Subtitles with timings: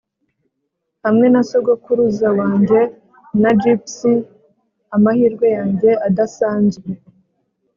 [1.03, 2.79] hamwe na sogokuruza wanjye
[3.41, 4.13] na gypsy
[4.95, 6.89] amahirwe yanjye adasanzwe